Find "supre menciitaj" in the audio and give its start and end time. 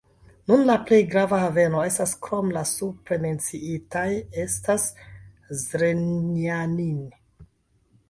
2.71-4.09